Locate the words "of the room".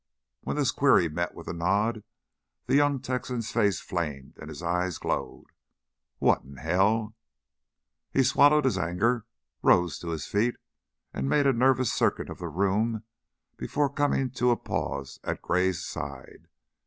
12.31-13.03